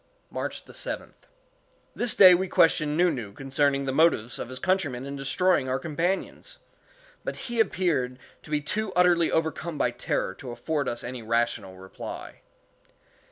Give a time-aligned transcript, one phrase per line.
[0.31, 1.27] March 7th.
[1.95, 5.77] This day we questioned Nu Nu concerning the motives of his countrymen in destroying our
[5.77, 6.57] companions;
[7.23, 11.75] but he appeared to be too utterly overcome by terror to afford us any rational
[11.77, 12.41] reply.